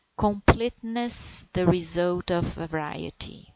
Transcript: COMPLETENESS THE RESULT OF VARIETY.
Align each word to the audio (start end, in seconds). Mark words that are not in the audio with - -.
COMPLETENESS 0.17 1.45
THE 1.53 1.67
RESULT 1.67 2.31
OF 2.31 2.45
VARIETY. 2.55 3.49